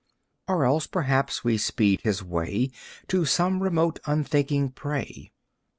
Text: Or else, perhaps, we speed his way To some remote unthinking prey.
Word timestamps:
Or 0.47 0.65
else, 0.65 0.87
perhaps, 0.87 1.43
we 1.43 1.59
speed 1.59 2.01
his 2.01 2.23
way 2.23 2.71
To 3.09 3.23
some 3.23 3.61
remote 3.61 3.99
unthinking 4.07 4.71
prey. 4.71 5.31